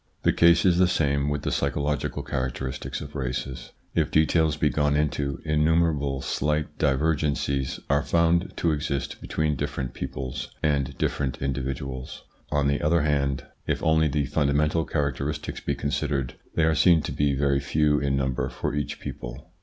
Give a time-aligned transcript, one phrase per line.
[0.23, 3.71] The case is the same with the psychological characteristics of races.
[3.93, 10.47] If details be gone into, innumerable slight divergencies are found to exist between different peoples
[10.63, 12.23] and different individuals.
[12.51, 17.03] On the other hand, if only the fundamental charac teristics be considered, they are seen
[17.03, 19.51] to be very few in number for each people.